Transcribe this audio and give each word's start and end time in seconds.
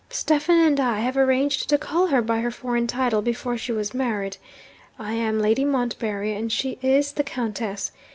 Stephen 0.09 0.57
and 0.59 0.79
I 0.79 1.01
have 1.01 1.15
arranged 1.15 1.69
to 1.69 1.77
call 1.77 2.07
her 2.07 2.23
by 2.23 2.39
her 2.39 2.49
foreign 2.49 2.87
title, 2.87 3.21
before 3.21 3.55
she 3.55 3.71
was 3.71 3.93
married. 3.93 4.37
I 4.97 5.13
am 5.13 5.37
"Lady 5.37 5.63
Montbarry," 5.63 6.33
and 6.33 6.51
she 6.51 6.79
is 6.81 7.11
"the 7.11 7.23
Countess." 7.23 7.91